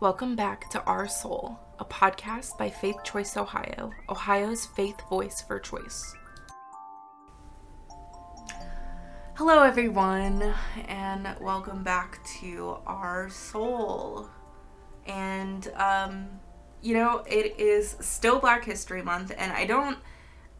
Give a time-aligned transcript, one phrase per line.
[0.00, 5.60] Welcome back to Our Soul, a podcast by Faith Choice Ohio, Ohio's faith voice for
[5.60, 6.16] choice.
[9.34, 10.54] Hello, everyone,
[10.88, 14.30] and welcome back to Our Soul.
[15.06, 16.30] And, um,
[16.80, 19.98] you know, it is still Black History Month, and I don't.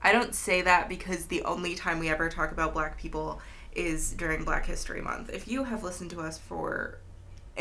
[0.03, 3.41] I don't say that because the only time we ever talk about black people
[3.73, 5.31] is during Black History Month.
[5.31, 7.00] If you have listened to us for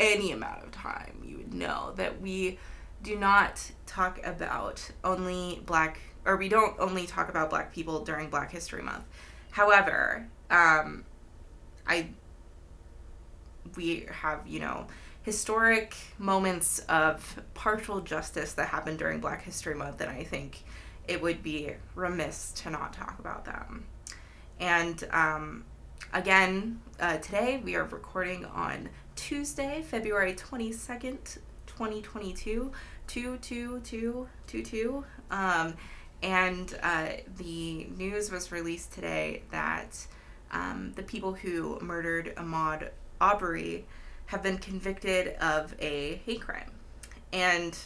[0.00, 2.58] any amount of time, you would know that we
[3.02, 8.30] do not talk about only black, or we don't only talk about black people during
[8.30, 9.04] Black History Month.
[9.52, 11.04] However, um,
[11.86, 12.08] I
[13.76, 14.86] we have you know
[15.22, 20.62] historic moments of partial justice that happened during Black History Month, and I think
[21.06, 23.84] it would be remiss to not talk about them.
[24.58, 25.64] And um,
[26.12, 32.72] again, uh, today we are recording on Tuesday, February 22nd, 2022,
[33.06, 35.04] 22222.
[35.30, 35.74] Um,
[36.22, 40.06] and uh, the news was released today that
[40.52, 42.90] um, the people who murdered Ahmaud
[43.20, 43.86] Arbery
[44.26, 46.70] have been convicted of a hate crime.
[47.32, 47.78] And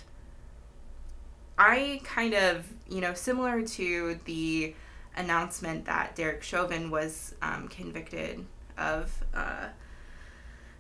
[1.59, 4.75] I kind of, you know, similar to the
[5.17, 8.45] announcement that Derek Chauvin was um, convicted
[8.77, 9.69] of uh,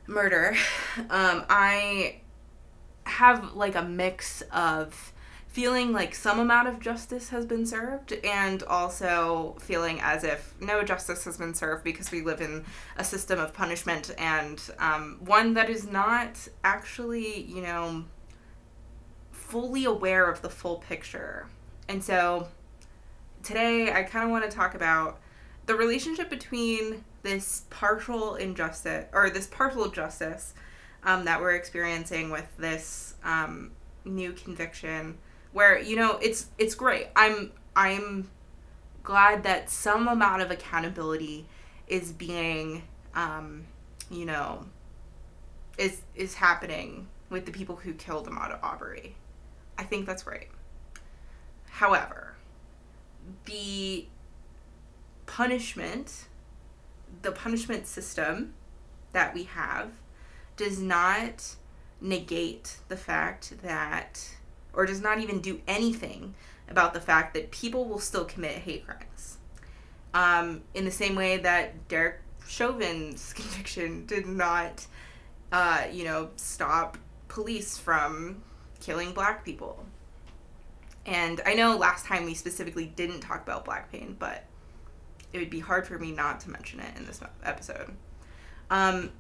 [0.07, 0.57] murder,
[1.11, 2.21] um, I
[3.05, 5.13] have like a mix of
[5.55, 10.83] feeling like some amount of justice has been served and also feeling as if no
[10.83, 12.65] justice has been served because we live in
[12.97, 18.05] a system of punishment and um, one that is not actually, you know,
[19.31, 21.47] fully aware of the full picture.
[21.89, 22.49] And so
[23.45, 25.21] today I kind of want to talk about
[25.67, 30.55] the relationship between this partial injustice or this partial justice
[31.05, 33.73] um, that we're experiencing with this um,
[34.05, 35.19] new conviction
[35.53, 37.09] where you know it's it's great.
[37.17, 38.31] I'm i'm
[39.03, 41.47] glad that some amount of accountability
[41.87, 42.83] is being
[43.15, 43.65] um,
[44.11, 44.67] you know
[45.79, 49.17] is is happening with the people who killed Ahmaud Arbery.
[49.79, 50.49] I think that's right.
[51.69, 52.34] However,
[53.45, 54.07] the
[55.27, 56.27] punishment,
[57.23, 58.55] the punishment system
[59.13, 59.93] that we have
[60.57, 61.57] does not
[62.01, 64.37] negate the fact that,
[64.73, 66.35] or does not even do anything
[66.69, 69.39] about the fact that people will still commit hate crimes.
[70.13, 74.87] Um, in the same way that Derek Chauvin's conviction did not,
[75.51, 76.99] uh, you know, stop
[77.29, 78.43] police from
[78.81, 79.85] killing black people.
[81.07, 84.45] And I know last time we specifically didn't talk about black pain, but
[85.33, 87.95] it would be hard for me not to mention it in this episode.
[88.71, 89.11] Um,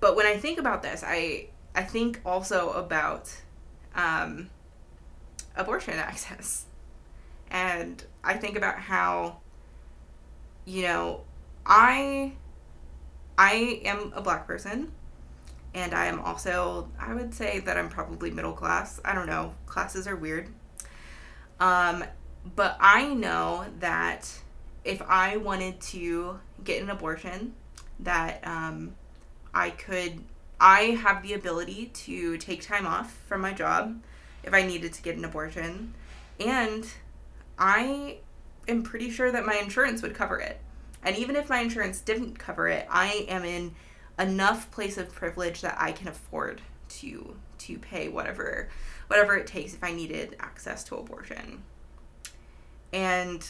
[0.00, 3.34] but when I think about this, I I think also about
[3.94, 4.50] um,
[5.56, 6.66] abortion access,
[7.50, 9.38] and I think about how
[10.64, 11.22] you know
[11.64, 12.32] I
[13.38, 14.92] I am a black person
[15.78, 19.00] and I am also I would say that I'm probably middle class.
[19.04, 19.54] I don't know.
[19.66, 20.48] Classes are weird.
[21.60, 22.04] Um
[22.56, 24.30] but I know that
[24.84, 27.54] if I wanted to get an abortion
[28.00, 28.94] that um
[29.54, 30.24] I could
[30.60, 34.00] I have the ability to take time off from my job
[34.42, 35.94] if I needed to get an abortion
[36.40, 36.86] and
[37.58, 38.18] I
[38.66, 40.60] am pretty sure that my insurance would cover it.
[41.02, 43.74] And even if my insurance didn't cover it, I am in
[44.18, 48.68] enough place of privilege that I can afford to to pay whatever
[49.08, 51.62] whatever it takes if I needed access to abortion.
[52.92, 53.48] And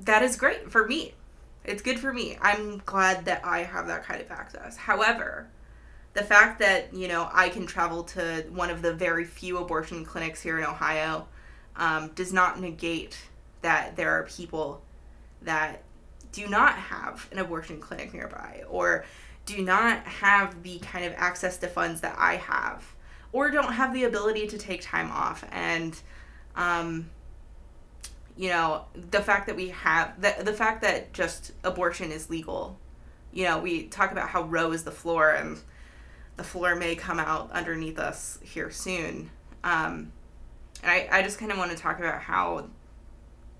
[0.00, 1.14] that is great for me.
[1.64, 2.38] It's good for me.
[2.40, 4.76] I'm glad that I have that kind of access.
[4.76, 5.48] However,
[6.14, 10.04] the fact that, you know, I can travel to one of the very few abortion
[10.04, 11.28] clinics here in Ohio
[11.76, 13.18] um, does not negate
[13.60, 14.82] that there are people
[15.42, 15.82] that
[16.32, 19.04] do not have an abortion clinic nearby or
[19.48, 22.94] do not have the kind of access to funds that I have
[23.32, 25.42] or don't have the ability to take time off.
[25.50, 25.98] And
[26.54, 27.08] um,
[28.36, 32.78] you know the fact that we have the, the fact that just abortion is legal
[33.32, 35.58] you know we talk about how roe is the floor and
[36.36, 39.28] the floor may come out underneath us here soon.
[39.64, 40.12] Um,
[40.84, 42.68] and I, I just kind of want to talk about how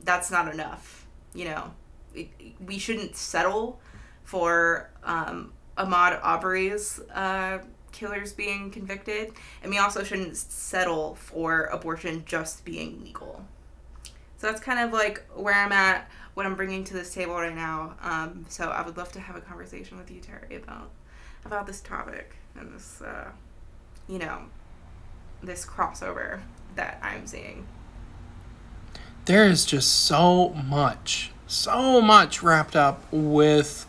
[0.05, 1.73] that's not enough you know.
[2.15, 2.29] It,
[2.65, 3.81] we shouldn't settle
[4.23, 7.59] for um, Ahmaud Arbery's uh,
[7.93, 9.33] killers being convicted,
[9.63, 13.45] and we also shouldn't settle for abortion just being legal.
[14.39, 17.55] So that's kind of like where I'm at, what I'm bringing to this table right
[17.55, 17.97] now.
[18.03, 20.91] Um, so I would love to have a conversation with you, Terry, about
[21.45, 23.31] about this topic and this, uh,
[24.09, 24.43] you know,
[25.43, 26.41] this crossover
[26.75, 27.67] that I'm seeing.
[29.25, 33.87] There is just so much, so much wrapped up with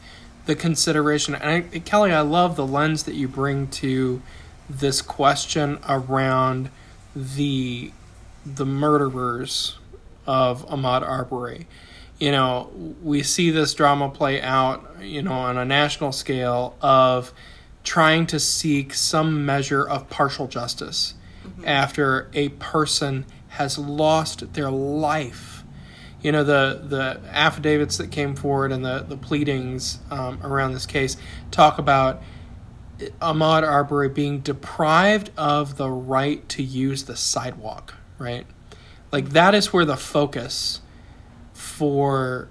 [0.49, 1.35] the consideration.
[1.35, 4.19] And I, Kelly, I love the lens that you bring to
[4.67, 6.71] this question around
[7.15, 7.91] the
[8.43, 9.77] the murderers
[10.25, 11.67] of Ahmaud Arbery.
[12.17, 12.71] You know,
[13.03, 17.31] we see this drama play out, you know, on a national scale of
[17.83, 21.13] trying to seek some measure of partial justice
[21.45, 21.67] mm-hmm.
[21.67, 25.58] after a person has lost their life.
[26.21, 30.85] You know, the, the affidavits that came forward and the, the pleadings um, around this
[30.85, 31.15] case
[31.49, 32.21] talk about
[33.21, 38.45] Ahmaud Arbery being deprived of the right to use the sidewalk, right?
[39.11, 40.81] Like, that is where the focus
[41.53, 42.49] for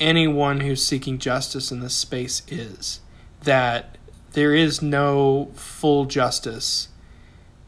[0.00, 3.00] anyone who's seeking justice in this space is
[3.42, 3.96] that
[4.32, 6.88] there is no full justice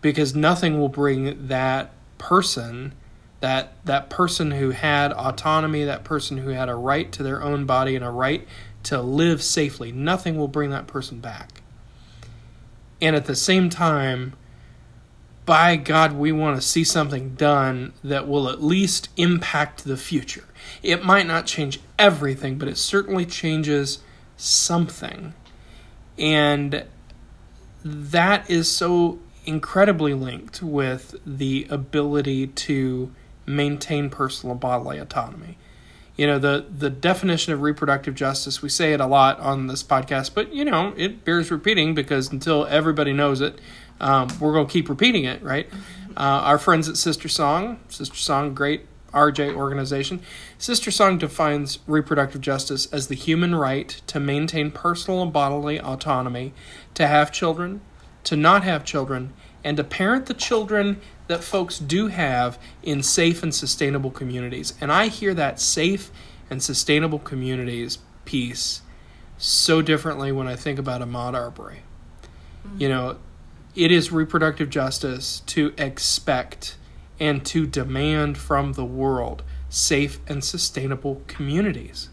[0.00, 2.92] because nothing will bring that person
[3.40, 7.66] that that person who had autonomy that person who had a right to their own
[7.66, 8.46] body and a right
[8.84, 9.92] to live safely.
[9.92, 11.62] Nothing will bring that person back.
[13.00, 14.34] And at the same time
[15.46, 20.44] by god we want to see something done that will at least impact the future.
[20.82, 24.00] It might not change everything but it certainly changes
[24.36, 25.32] something.
[26.18, 26.84] And
[27.84, 33.10] that is so incredibly linked with the ability to
[33.48, 35.58] maintain personal bodily autonomy.
[36.16, 39.84] You know, the, the definition of reproductive justice, we say it a lot on this
[39.84, 43.60] podcast, but, you know, it bears repeating because until everybody knows it,
[44.00, 45.68] um, we're going to keep repeating it, right?
[46.16, 50.20] Uh, our friends at SisterSong, Sister Song, great RJ organization.
[50.58, 56.52] SisterSong defines reproductive justice as the human right to maintain personal and bodily autonomy,
[56.94, 57.80] to have children,
[58.24, 59.32] to not have children,
[59.64, 64.74] and to parent the children that folks do have in safe and sustainable communities.
[64.80, 66.10] And I hear that safe
[66.50, 68.82] and sustainable communities piece
[69.36, 71.82] so differently when I think about Ahmaud Arbery.
[72.66, 72.82] Mm-hmm.
[72.82, 73.18] You know,
[73.74, 76.76] it is reproductive justice to expect
[77.20, 82.08] and to demand from the world safe and sustainable communities.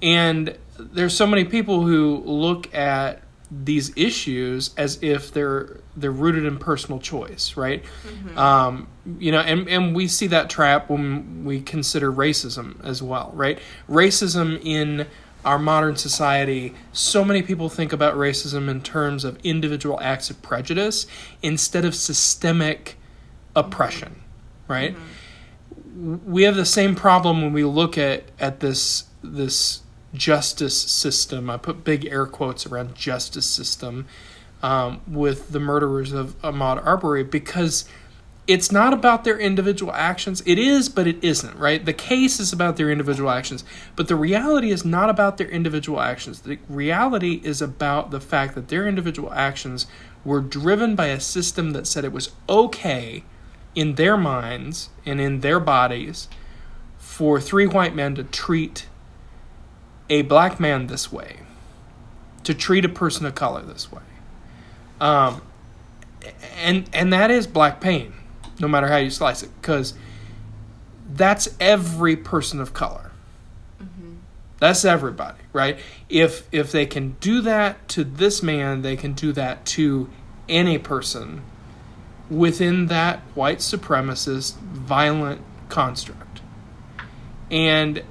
[0.00, 6.44] And there's so many people who look at these issues as if they're they're rooted
[6.44, 7.82] in personal choice, right?
[7.82, 8.38] Mm-hmm.
[8.38, 13.30] Um, you know, and and we see that trap when we consider racism as well,
[13.34, 13.58] right?
[13.88, 15.06] Racism in
[15.44, 20.42] our modern society, so many people think about racism in terms of individual acts of
[20.42, 21.06] prejudice
[21.42, 22.96] instead of systemic
[23.56, 24.20] oppression,
[24.66, 24.94] right?
[24.94, 26.30] Mm-hmm.
[26.30, 29.82] We have the same problem when we look at at this this
[30.14, 31.50] justice system.
[31.50, 34.06] I put big air quotes around justice system
[34.62, 37.84] um, with the murderers of Ahmaud Arbery because
[38.46, 40.42] it's not about their individual actions.
[40.46, 41.84] It is, but it isn't, right?
[41.84, 43.62] The case is about their individual actions,
[43.94, 46.40] but the reality is not about their individual actions.
[46.40, 49.86] The reality is about the fact that their individual actions
[50.24, 53.22] were driven by a system that said it was okay
[53.74, 56.26] in their minds and in their bodies
[56.96, 58.86] for three white men to treat
[60.10, 61.40] a black man this way,
[62.44, 64.02] to treat a person of color this way.
[65.00, 65.42] Um,
[66.56, 68.14] and and that is black pain,
[68.58, 69.94] no matter how you slice it, because
[71.12, 73.12] that's every person of color.
[73.80, 74.14] Mm-hmm.
[74.58, 75.78] That's everybody, right?
[76.08, 80.10] If if they can do that to this man, they can do that to
[80.48, 81.42] any person
[82.30, 86.40] within that white supremacist violent construct.
[87.50, 88.02] And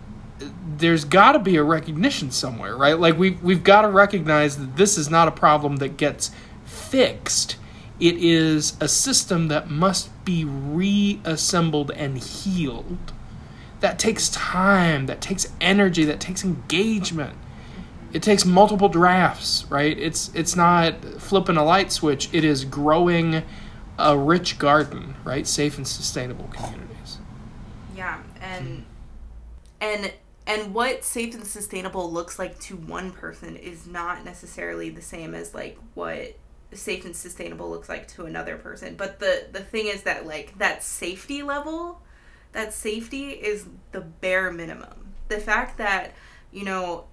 [0.78, 3.00] there's got to be a recognition somewhere, right?
[3.00, 6.32] Like we we've got to recognize that this is not a problem that gets
[6.66, 7.58] fixed.
[8.00, 13.12] It is a system that must be reassembled and healed.
[13.80, 17.36] That takes time, that takes energy, that takes engagement.
[18.14, 19.98] It takes multiple drafts, right?
[19.98, 22.30] It's it's not flipping a light switch.
[22.34, 23.44] It is growing
[24.00, 25.46] a rich garden, right?
[25.48, 27.18] Safe and sustainable communities.
[27.96, 28.86] Yeah, and
[29.82, 30.14] and
[30.48, 35.36] and what safe and sustainable looks like to one person is not necessarily the same
[35.36, 36.38] as like what
[36.72, 38.96] safe and sustainable looks like to another person.
[38.96, 42.02] But the the thing is that like that safety level
[42.54, 45.14] that safety is the bare minimum.
[45.28, 46.14] The fact that
[46.52, 47.06] you know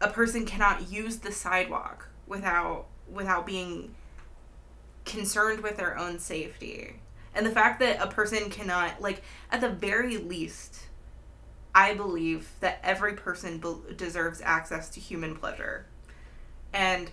[0.00, 3.94] a person cannot use the sidewalk without without being
[5.04, 6.96] concerned with their own safety.
[7.36, 10.86] And the fact that a person cannot like at the very least
[11.74, 15.86] I believe that every person be- deserves access to human pleasure.
[16.72, 17.10] And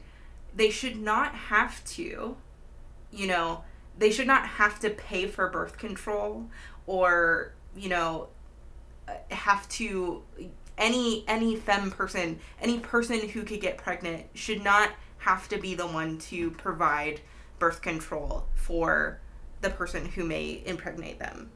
[0.56, 2.38] they should not have to,
[3.12, 3.64] you know,
[3.98, 6.48] they should not have to pay for birth control
[6.86, 8.28] or you know
[9.08, 10.24] uh, have to
[10.78, 15.76] any any femme person any person who could get pregnant should not have to be
[15.76, 17.20] the one to provide
[17.60, 19.20] birth control for
[19.62, 21.50] the person who may impregnate them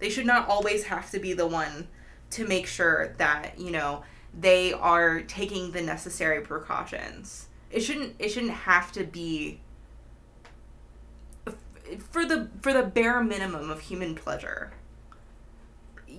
[0.00, 1.88] they should not always have to be the one
[2.30, 4.02] to make sure that you know
[4.38, 7.48] they are taking the necessary precautions.
[7.70, 9.60] It shouldn't it shouldn't have to be
[12.10, 14.72] for the for the bare minimum of human pleasure.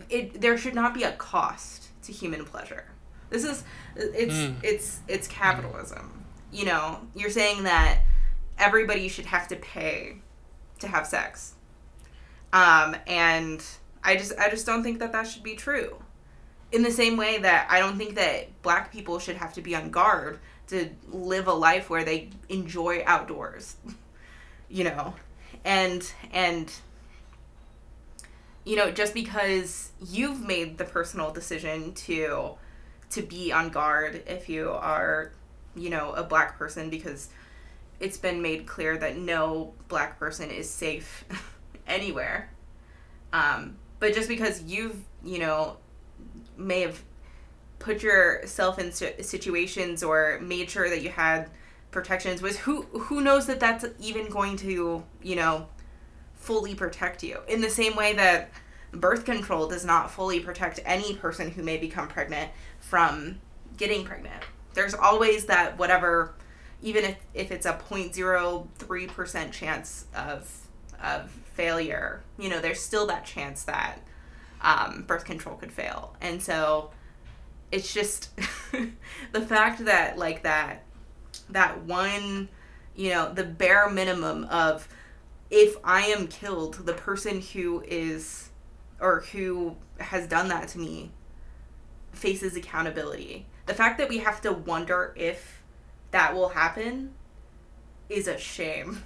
[0.10, 2.86] It there should not be a cost to human pleasure.
[3.30, 3.64] This is
[3.96, 4.56] it's mm.
[4.64, 6.26] it's it's capitalism.
[6.52, 8.02] You know you're saying that
[8.58, 10.18] everybody should have to pay
[10.80, 11.54] to have sex.
[12.52, 13.64] Um and
[14.04, 16.02] i just i just don't think that that should be true.
[16.72, 19.76] In the same way that i don't think that black people should have to be
[19.76, 23.76] on guard to live a life where they enjoy outdoors
[24.70, 25.14] you know?
[25.66, 26.72] And and
[28.64, 32.52] you know just because you've made the personal decision to
[33.10, 35.32] to be on guard if you are
[35.76, 37.30] you know a black person because
[38.00, 41.26] it's been made clear that no black person is safe
[41.88, 42.52] anywhere
[43.34, 45.78] um, but just because you've you know
[46.58, 47.04] may have
[47.80, 51.50] put yourself in situations or made sure that you had
[51.92, 55.68] protections was who who knows that that's even going to you know
[56.36, 57.40] fully protect you.
[57.48, 58.52] In the same way that
[58.92, 63.40] birth control does not fully protect any person who may become pregnant from
[63.78, 64.44] getting pregnant.
[64.74, 66.34] There's always that whatever
[66.82, 70.68] even if, if it's a 0.03% chance of
[71.04, 74.00] of failure you know there's still that chance that
[74.62, 76.16] um, birth control could fail.
[76.22, 76.92] And so
[77.72, 78.32] it's just
[79.32, 80.84] the fact that like that
[81.50, 82.50] that one
[82.96, 84.88] you know the bare minimum of
[85.52, 88.50] if i am killed the person who is
[89.00, 91.12] or who has done that to me
[92.12, 93.46] faces accountability.
[93.68, 95.62] The fact that we have to wonder if
[96.12, 97.14] that will happen
[98.10, 99.04] is a shame.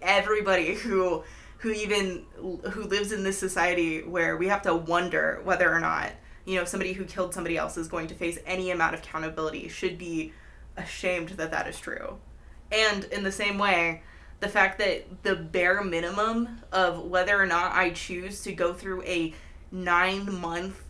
[0.00, 1.24] Everybody who
[1.62, 6.12] who even who lives in this society where we have to wonder whether or not
[6.44, 9.68] you know somebody who killed somebody else is going to face any amount of accountability
[9.68, 10.32] should be
[10.76, 12.18] ashamed that that is true.
[12.70, 14.02] And in the same way,
[14.40, 19.02] the fact that the bare minimum of whether or not I choose to go through
[19.02, 19.34] a
[19.70, 20.82] nine month,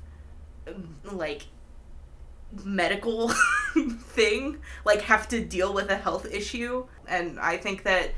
[0.67, 1.47] um, like,
[2.65, 3.29] medical
[3.75, 6.87] thing, like, have to deal with a health issue.
[7.07, 8.13] And I think that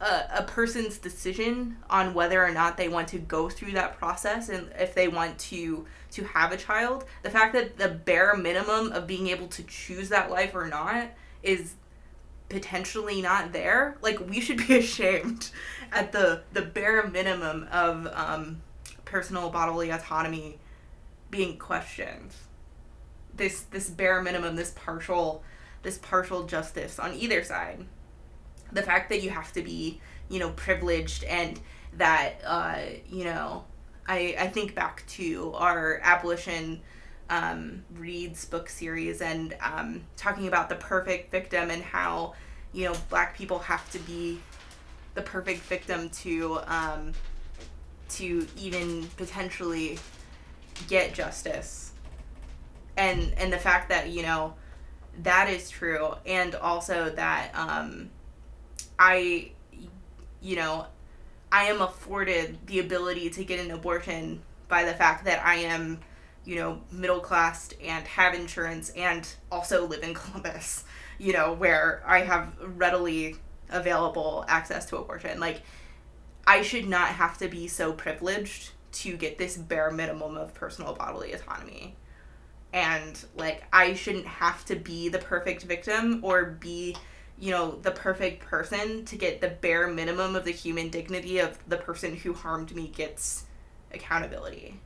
[0.00, 4.48] a, a person's decision on whether or not they want to go through that process
[4.48, 8.92] and if they want to to have a child the fact that the bare minimum
[8.92, 11.08] of being able to choose that life or not
[11.42, 11.74] is
[12.48, 15.50] potentially not there like we should be ashamed
[15.92, 18.60] at the the bare minimum of um,
[19.04, 20.58] personal bodily autonomy
[21.30, 22.34] being questioned.
[23.34, 25.42] This this bare minimum this partial
[25.82, 27.86] this partial justice on either side
[28.72, 31.60] the fact that you have to be you know privileged and
[31.96, 33.64] that uh, you know
[34.06, 36.80] I, I think back to our abolition
[37.28, 42.34] um, reads book series and um, talking about the perfect victim and how
[42.72, 44.40] you know black people have to be
[45.14, 47.12] the perfect victim to um,
[48.08, 49.98] to even potentially
[50.88, 51.92] get justice.
[52.96, 54.54] And and the fact that you know
[55.22, 58.10] that is true and also that um,
[59.00, 59.52] I,
[60.42, 60.86] you know,
[61.50, 66.00] I am afforded the ability to get an abortion by the fact that I am,
[66.44, 70.84] you know, middle class and have insurance and also live in Columbus,
[71.18, 73.36] you know, where I have readily
[73.70, 75.40] available access to abortion.
[75.40, 75.62] Like,
[76.46, 80.92] I should not have to be so privileged to get this bare minimum of personal
[80.92, 81.96] bodily autonomy.
[82.72, 86.96] And, like, I shouldn't have to be the perfect victim or be
[87.40, 91.58] you know, the perfect person to get the bare minimum of the human dignity of
[91.68, 93.44] the person who harmed me gets
[93.92, 94.78] accountability.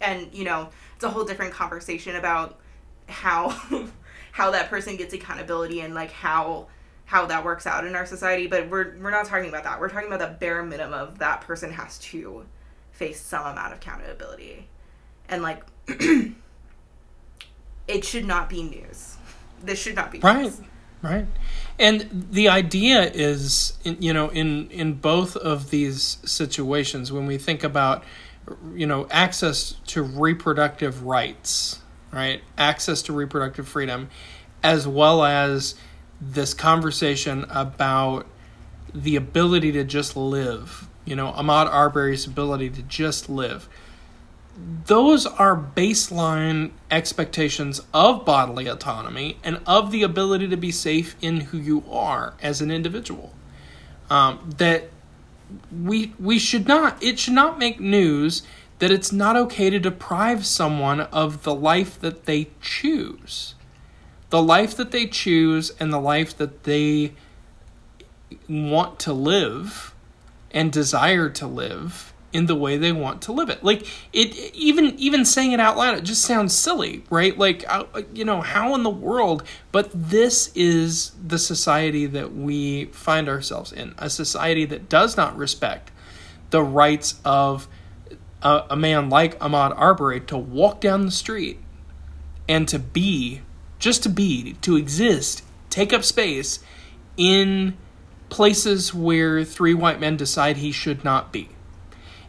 [0.00, 2.60] And, you know, it's a whole different conversation about
[3.08, 3.48] how
[4.32, 6.68] how that person gets accountability and like how
[7.04, 9.80] how that works out in our society, but we're we're not talking about that.
[9.80, 12.44] We're talking about the bare minimum of that person has to
[12.92, 14.68] face some amount of accountability.
[15.28, 15.64] And like
[17.88, 19.16] it should not be news.
[19.62, 20.42] This should not be right.
[20.42, 20.60] News.
[21.00, 21.26] Right.
[21.78, 27.62] And the idea is, you know, in in both of these situations, when we think
[27.62, 28.02] about,
[28.74, 31.80] you know, access to reproductive rights,
[32.12, 34.08] right, access to reproductive freedom,
[34.62, 35.76] as well as
[36.20, 38.26] this conversation about
[38.92, 43.68] the ability to just live, you know, Ahmaud Arbery's ability to just live.
[44.86, 51.40] Those are baseline expectations of bodily autonomy and of the ability to be safe in
[51.40, 53.34] who you are as an individual.
[54.10, 54.88] Um, that
[55.70, 58.42] we we should not it should not make news
[58.78, 63.54] that it's not okay to deprive someone of the life that they choose.
[64.30, 67.14] The life that they choose and the life that they
[68.48, 69.94] want to live
[70.50, 73.64] and desire to live in the way they want to live it.
[73.64, 77.36] Like it even even saying it out loud it just sounds silly, right?
[77.36, 79.42] Like uh, you know, how in the world
[79.72, 85.36] but this is the society that we find ourselves in, a society that does not
[85.36, 85.90] respect
[86.50, 87.68] the rights of
[88.42, 91.60] a, a man like Ahmaud Arbery to walk down the street
[92.48, 93.42] and to be
[93.78, 96.60] just to be, to exist, take up space
[97.16, 97.76] in
[98.28, 101.48] places where three white men decide he should not be.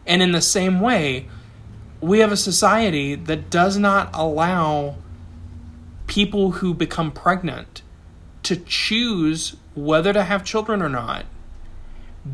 [0.10, 1.28] And in the same way,
[2.01, 4.96] we have a society that does not allow
[6.08, 7.84] people who become pregnant
[8.44, 11.25] to choose whether to have children or not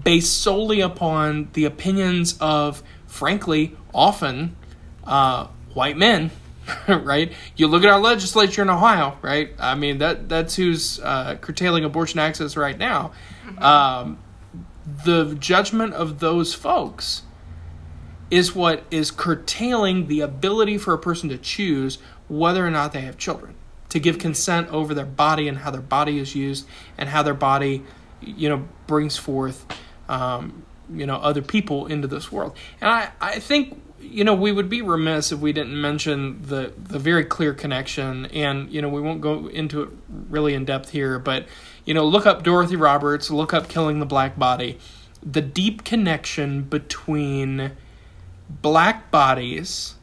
[0.03, 4.55] based solely upon the opinions of, frankly, often
[5.03, 6.31] uh, white men
[6.87, 7.31] right?
[7.55, 9.51] You look at our legislature in Ohio, right?
[9.59, 13.11] I mean that that's who's uh, curtailing abortion access right now.
[13.45, 13.63] Mm-hmm.
[13.63, 14.17] Um,
[15.03, 17.21] the judgment of those folks
[18.31, 23.01] is what is curtailing the ability for a person to choose whether or not they
[23.01, 23.55] have children,
[23.89, 26.67] to give consent over their body and how their body is used
[26.97, 27.83] and how their body,
[28.21, 29.65] you know, brings forth,
[30.09, 32.55] um, you know, other people into this world.
[32.81, 36.73] And I, I think you know, we would be remiss if we didn't mention the
[36.77, 39.89] the very clear connection, and you know, we won't go into it
[40.29, 41.47] really in depth here, but
[41.85, 44.77] you know, look up Dorothy Roberts, look up Killing the Black Body,
[45.23, 47.71] the deep connection between
[48.49, 49.95] black bodies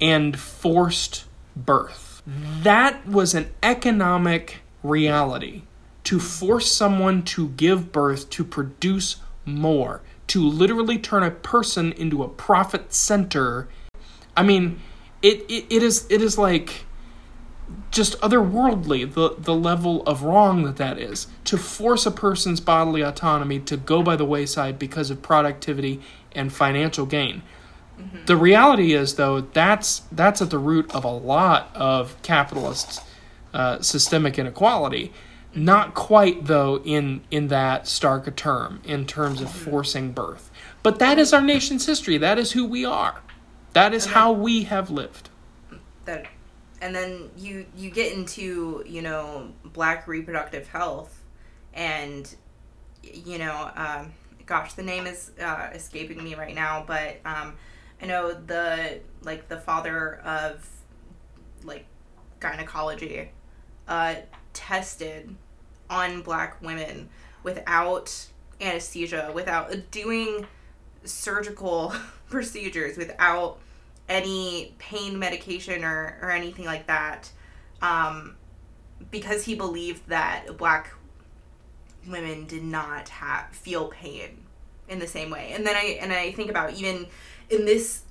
[0.00, 2.22] and forced birth.
[2.62, 5.62] That was an economic reality
[6.04, 12.22] to force someone to give birth to produce more to literally turn a person into
[12.22, 13.68] a profit center.
[14.36, 14.80] I mean,
[15.20, 16.86] it, it, it is it is like
[17.90, 23.02] just otherworldly the the level of wrong that that is to force a person's bodily
[23.02, 26.00] autonomy to go by the wayside because of productivity
[26.34, 27.42] and financial gain.
[27.98, 28.24] Mm-hmm.
[28.26, 33.02] The reality is though that's that's at the root of a lot of capitalist
[33.52, 35.12] uh, systemic inequality
[35.54, 40.50] not quite though in in that stark a term in terms of forcing birth.
[40.82, 42.18] But that is our nation's history.
[42.18, 43.20] That is who we are.
[43.72, 45.30] That is how we have lived.
[46.04, 46.26] That
[46.80, 51.22] and then you you get into, you know, black reproductive health
[51.74, 52.34] and
[53.02, 54.12] you know, um,
[54.46, 57.54] gosh, the name is uh, escaping me right now, but um,
[58.00, 60.68] I know the like the father of
[61.64, 61.86] like
[62.40, 63.30] gynecology
[63.88, 64.16] uh,
[64.52, 65.34] tested
[65.88, 67.08] on black women
[67.42, 68.28] without
[68.60, 70.46] anesthesia, without doing
[71.04, 71.94] surgical
[72.28, 73.58] procedures, without
[74.08, 77.30] any pain medication or, or anything like that.
[77.80, 78.36] Um,
[79.10, 80.92] because he believed that black
[82.06, 84.44] women did not have feel pain
[84.88, 85.52] in the same way.
[85.54, 87.06] And then I and I think about even
[87.50, 88.02] in this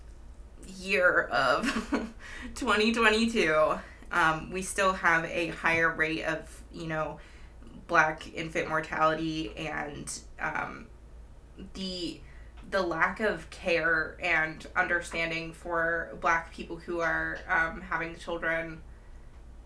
[0.78, 1.66] year of
[2.56, 3.80] 2022,
[4.12, 7.20] um, we still have a higher rate of you know
[7.88, 10.88] black infant mortality and um,
[11.74, 12.20] the
[12.70, 18.82] the lack of care and understanding for black people who are um, having children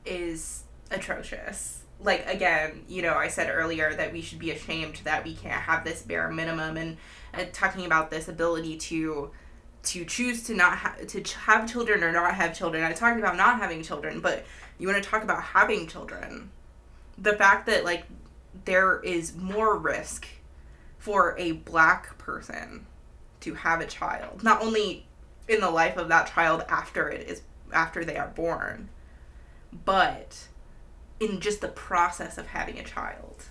[0.05, 5.23] is atrocious like again you know i said earlier that we should be ashamed that
[5.23, 6.97] we can't have this bare minimum and,
[7.33, 9.31] and talking about this ability to
[9.85, 12.83] to choose to not ha- to have children or not have children.
[12.83, 14.45] I talked about not having children but
[14.77, 16.51] you want to talk about having children.
[17.17, 18.05] The fact that like
[18.65, 20.27] there is more risk
[20.97, 22.87] for a black person
[23.41, 25.05] to have a child not only
[25.47, 27.41] in the life of that child after it is
[27.71, 28.89] after they are born
[29.83, 30.47] but
[31.19, 33.45] in just the process of having a child.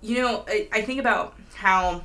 [0.00, 2.02] You know I, I think about how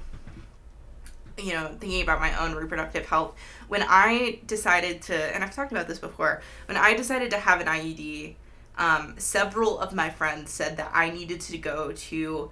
[1.38, 3.36] you know thinking about my own reproductive health.
[3.68, 7.60] When i decided to and i've talked about this before when i decided to have
[7.60, 8.36] an iud
[8.78, 12.52] um, several of my friends said that I needed to go to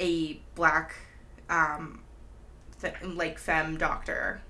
[0.00, 0.94] a black,
[1.50, 2.00] um,
[3.02, 4.40] like femme doctor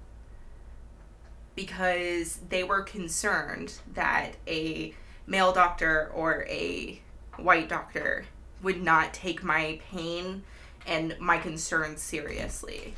[1.56, 4.94] because they were concerned that a
[5.26, 7.00] male doctor or a
[7.38, 8.26] white doctor
[8.62, 10.42] would not take my pain
[10.86, 12.94] and my concerns seriously.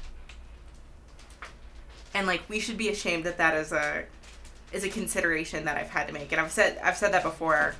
[2.14, 4.04] And like we should be ashamed that that is a
[4.72, 6.32] is a consideration that I've had to make.
[6.32, 7.74] And I've said I've said that before.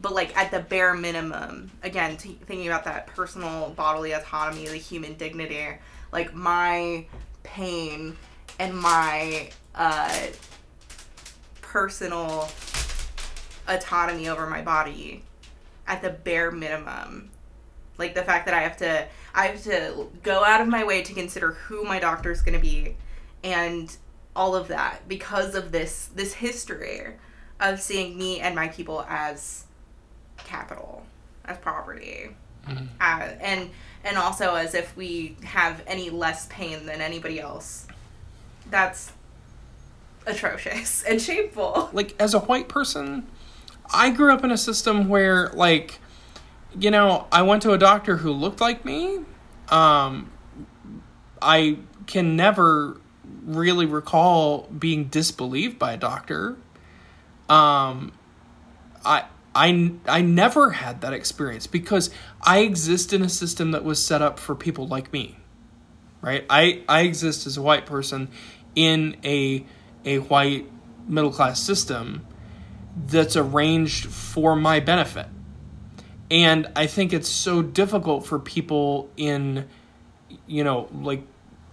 [0.00, 4.76] But like at the bare minimum, again, t- thinking about that personal bodily autonomy, the
[4.76, 5.66] human dignity,
[6.12, 7.06] like my
[7.42, 8.16] pain
[8.58, 10.26] and my uh,
[11.60, 12.48] personal
[13.68, 15.22] autonomy over my body
[15.86, 17.30] at the bare minimum.
[17.98, 21.02] Like the fact that i have to i have to go out of my way
[21.02, 22.96] to consider who my doctor is going to be
[23.44, 23.94] and
[24.34, 27.14] all of that because of this this history
[27.60, 29.64] of seeing me and my people as
[30.38, 31.04] capital
[31.44, 32.34] as property.
[32.66, 32.88] Mhm.
[33.00, 33.70] uh, and
[34.04, 37.86] and also as if we have any less pain than anybody else.
[38.70, 39.12] That's
[40.26, 41.90] atrocious and shameful.
[41.92, 43.26] Like as a white person
[43.92, 46.00] i grew up in a system where like
[46.78, 49.20] you know i went to a doctor who looked like me
[49.68, 50.30] um
[51.40, 53.00] i can never
[53.44, 56.56] really recall being disbelieved by a doctor
[57.48, 58.12] um
[59.04, 59.24] i
[59.54, 64.22] I, I never had that experience because I exist in a system that was set
[64.22, 65.36] up for people like me.
[66.20, 66.46] Right?
[66.48, 68.30] I, I exist as a white person
[68.74, 69.64] in a
[70.04, 70.68] a white
[71.06, 72.26] middle class system
[72.96, 75.26] that's arranged for my benefit.
[76.30, 79.68] And I think it's so difficult for people in,
[80.46, 81.22] you know, like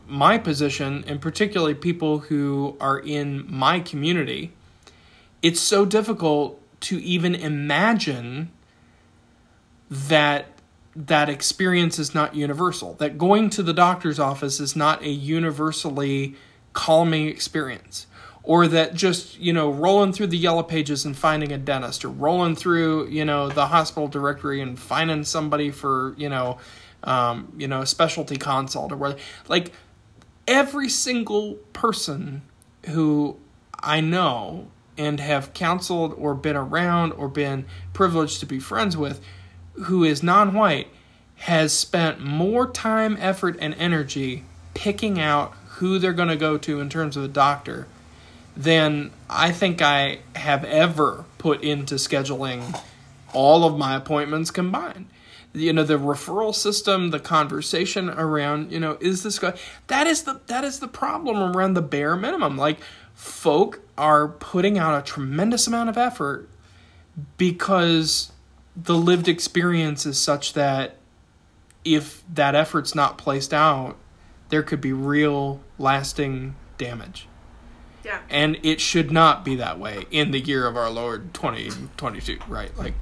[0.07, 4.51] my position, and particularly people who are in my community.
[5.41, 8.51] It's so difficult to even imagine
[9.89, 10.47] that
[10.95, 16.35] that experience is not universal, that going to the doctor's office is not a universally
[16.73, 18.07] calming experience
[18.49, 22.09] or that just you know rolling through the yellow pages and finding a dentist or
[22.09, 26.57] rolling through you know the hospital directory and finding somebody for you know
[27.03, 29.15] um, you know a specialty consult or where
[29.47, 29.71] like
[30.47, 32.41] every single person
[32.87, 33.37] who
[33.81, 39.21] i know and have counseled or been around or been privileged to be friends with
[39.83, 40.87] who is non-white
[41.35, 46.79] has spent more time effort and energy picking out who they're going to go to
[46.79, 47.85] in terms of a doctor
[48.59, 52.77] than I think I have ever put into scheduling
[53.31, 55.07] all of my appointments combined.
[55.53, 60.23] You know, the referral system, the conversation around, you know, is this guy that is
[60.23, 62.57] the that is the problem around the bare minimum.
[62.57, 62.79] Like
[63.15, 66.49] folk are putting out a tremendous amount of effort
[67.37, 68.33] because
[68.75, 70.97] the lived experience is such that
[71.85, 73.95] if that effort's not placed out,
[74.49, 77.28] there could be real lasting damage.
[78.03, 78.19] Yeah.
[78.29, 82.75] And it should not be that way in the year of our Lord 2022, right?
[82.77, 82.93] Like,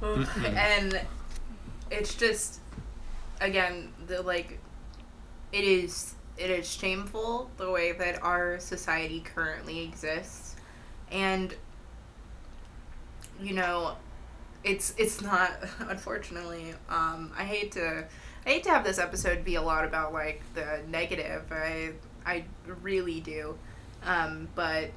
[0.02, 1.00] and
[1.90, 2.60] it's just
[3.40, 4.58] again the like
[5.52, 10.56] it is it is shameful the way that our society currently exists.
[11.10, 11.54] And
[13.40, 13.96] you know
[14.64, 15.50] it's it's not
[15.88, 18.04] unfortunately um i hate to
[18.46, 21.44] i hate to have this episode be a lot about like the negative.
[21.50, 21.92] I
[22.24, 22.44] i
[22.82, 23.58] really do
[24.04, 24.90] um but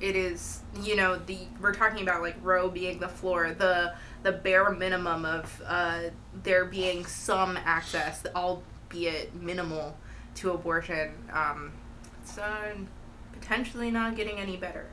[0.00, 4.32] it is you know the we're talking about like roe being the floor the the
[4.32, 6.00] bare minimum of uh
[6.42, 9.96] there being some access albeit minimal
[10.34, 11.12] to abortion.
[11.32, 11.72] Um
[12.22, 12.74] it's uh,
[13.32, 14.86] potentially not getting any better.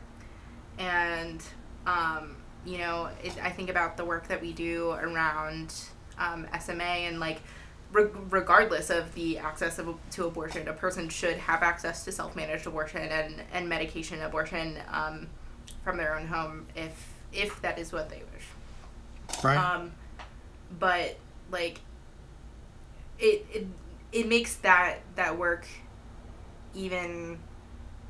[0.78, 1.44] And
[1.86, 5.74] um you know it, i think about the work that we do around
[6.18, 7.42] um, sma and like
[7.94, 12.68] reg- regardless of the access of, to abortion a person should have access to self-managed
[12.68, 15.28] abortion and, and medication abortion um,
[15.84, 19.58] from their own home if if that is what they wish right?
[19.58, 19.92] um,
[20.80, 21.18] but
[21.52, 21.80] like
[23.20, 23.68] it, it
[24.12, 25.66] it makes that that work
[26.74, 27.38] even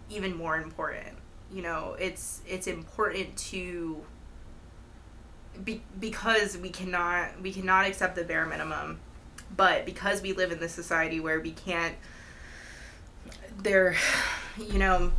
[0.09, 1.17] even more important
[1.51, 4.01] you know it's it's important to
[5.63, 8.99] be, because we cannot we cannot accept the bare minimum
[9.55, 11.95] but because we live in this society where we can't
[13.61, 13.95] there
[14.57, 15.11] you know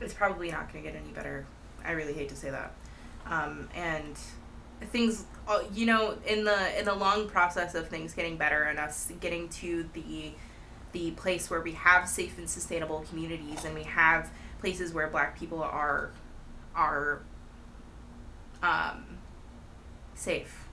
[0.00, 1.46] it's probably not going to get any better.
[1.84, 2.72] I really hate to say that.
[3.26, 4.16] Um, and
[4.90, 8.78] things uh, you know in the in the long process of things getting better and
[8.78, 10.32] us getting to the
[10.92, 15.38] the place where we have safe and sustainable communities and we have places where black
[15.38, 16.10] people are
[16.74, 17.22] are
[18.62, 19.18] um,
[20.14, 20.65] safe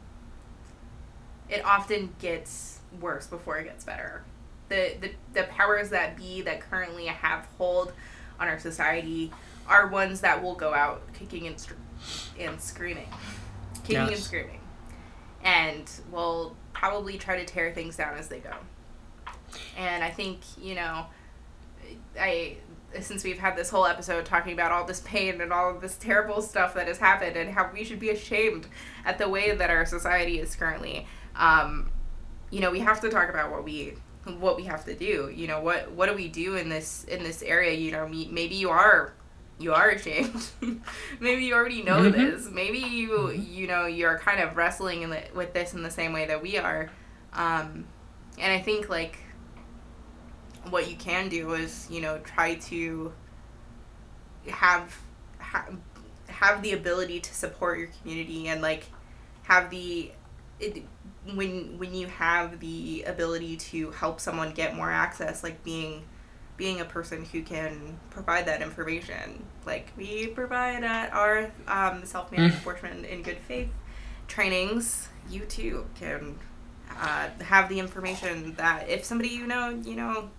[1.50, 4.24] it often gets worse before it gets better.
[4.70, 7.92] The, the the powers that be that currently have hold
[8.40, 9.32] on our society
[9.68, 11.74] are ones that will go out kicking and, str-
[12.40, 13.08] and screaming.
[13.84, 14.60] Kicking and screaming.
[15.44, 18.54] And will probably try to tear things down as they go.
[19.78, 21.06] And I think, you know,
[22.20, 22.58] I
[23.00, 25.98] since we've had this whole episode talking about all this pain and all of this
[25.98, 28.68] terrible stuff that has happened and how we should be ashamed
[29.04, 31.90] at the way that our society is currently um,
[32.50, 33.94] you know we have to talk about what we
[34.40, 35.32] what we have to do.
[35.34, 37.74] You know what what do we do in this in this area?
[37.74, 39.14] You know maybe you are
[39.60, 40.48] you are ashamed.
[41.20, 42.20] Maybe you already know mm-hmm.
[42.20, 42.50] this.
[42.50, 43.54] Maybe you mm-hmm.
[43.54, 46.58] you know you're kind of wrestling the, with this in the same way that we
[46.58, 46.90] are.
[47.34, 47.86] Um,
[48.40, 49.20] and i think like
[50.70, 53.14] what you can do is you know try to
[54.48, 54.98] have
[55.40, 55.70] ha-
[56.28, 58.86] have the ability to support your community and like
[59.44, 60.12] have the
[60.60, 60.84] it,
[61.36, 66.04] when when you have the ability to help someone get more access like being
[66.58, 69.44] being a person who can provide that information.
[69.66, 72.62] Like we provide at our um, self-managed mm.
[72.62, 73.70] abortion in good faith
[74.28, 75.10] trainings.
[75.30, 76.38] You too can
[76.92, 80.30] uh, have the information that if somebody you know you know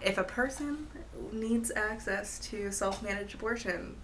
[0.00, 0.88] if a person
[1.32, 3.96] needs access to self-managed abortion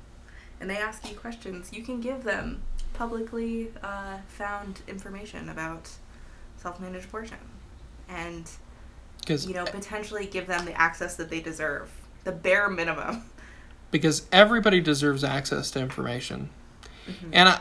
[0.60, 2.62] and they ask you questions you can give them
[3.00, 5.88] publicly uh, found information about
[6.58, 7.38] self-managed abortion.
[8.10, 8.46] And
[9.26, 11.90] you know potentially give them the access that they deserve
[12.24, 13.24] the bare minimum.
[13.90, 16.48] Because everybody deserves access to information.
[17.08, 17.30] Mm-hmm.
[17.32, 17.58] and I,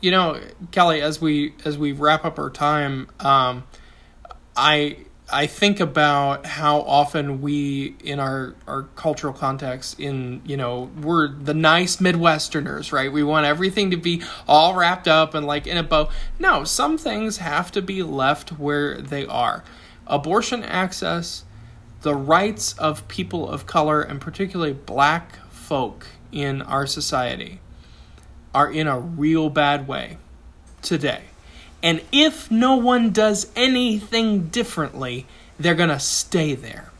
[0.00, 0.40] you know
[0.72, 3.64] kelly as we as we wrap up our time um,
[4.56, 4.96] i
[5.32, 11.28] I think about how often we, in our, our cultural context, in, you know, we're
[11.28, 13.12] the nice Midwesterners, right?
[13.12, 16.10] We want everything to be all wrapped up and like in a bow.
[16.38, 19.62] No, some things have to be left where they are.
[20.06, 21.44] Abortion access,
[22.02, 27.60] the rights of people of color, and particularly black folk in our society,
[28.52, 30.18] are in a real bad way
[30.82, 31.29] today.
[31.82, 35.26] And if no one does anything differently,
[35.58, 36.90] they're going to stay there.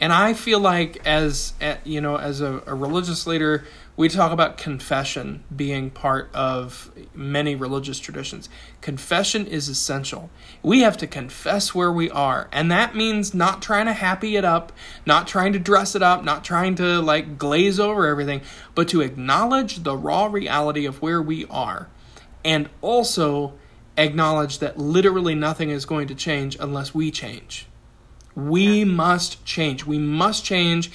[0.00, 3.66] And I feel like as eh, you know as a, a, religious leader,
[3.98, 8.48] we talk about confession being part of many religious traditions.
[8.80, 10.30] Confession is essential.
[10.62, 14.44] We have to confess where we are, and that means not trying to happy it
[14.44, 14.72] up,
[15.04, 18.40] not trying to dress it up, not trying to like glaze over everything,
[18.74, 21.88] but to acknowledge the raw reality of where we are.
[22.42, 23.52] And also
[24.00, 27.66] acknowledge that literally nothing is going to change unless we change.
[28.34, 28.84] We yeah.
[28.84, 29.84] must change.
[29.84, 30.90] We must change.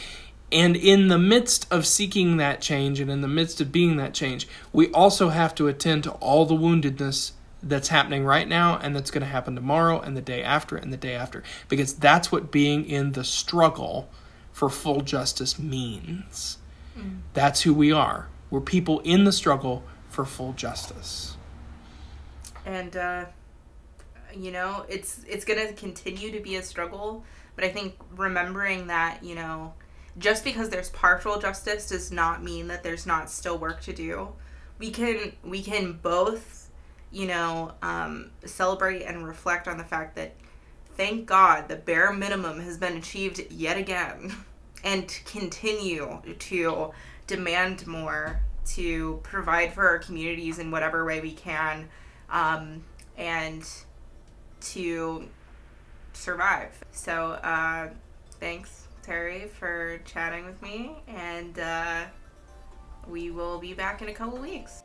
[0.51, 4.13] And in the midst of seeking that change and in the midst of being that
[4.13, 8.95] change, we also have to attend to all the woundedness that's happening right now and
[8.95, 11.43] that's going to happen tomorrow and the day after and the day after.
[11.67, 14.09] Because that's what being in the struggle
[14.51, 16.59] for full justice means.
[16.97, 17.19] Mm.
[17.33, 18.29] That's who we are.
[18.49, 21.34] We're people in the struggle for full justice
[22.65, 23.25] and uh,
[24.33, 27.23] you know it's it's gonna continue to be a struggle
[27.55, 29.73] but i think remembering that you know
[30.17, 34.29] just because there's partial justice does not mean that there's not still work to do.
[34.79, 36.69] We can we can both
[37.11, 40.33] you know um, celebrate and reflect on the fact that
[40.97, 44.33] thank god the bare minimum has been achieved yet again
[44.83, 46.91] and continue to
[47.27, 51.87] demand more to provide for our communities in whatever way we can
[52.35, 52.83] um,
[53.17, 53.67] and
[54.59, 55.27] to
[56.13, 56.71] survive.
[56.91, 57.89] So, uh,
[58.39, 62.01] thanks, Terry, for chatting with me, and uh,
[63.07, 64.83] we will be back in a couple weeks.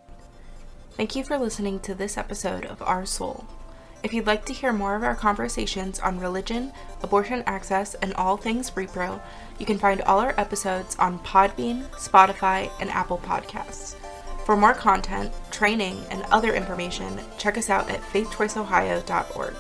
[0.93, 3.45] Thank you for listening to this episode of Our Soul.
[4.03, 8.37] If you'd like to hear more of our conversations on religion, abortion access, and all
[8.37, 9.21] things repro,
[9.59, 14.00] you can find all our episodes on Podbean, Spotify, and Apple Podcasts.
[14.51, 19.55] For more content, training, and other information, check us out at faithchoiceohio.org.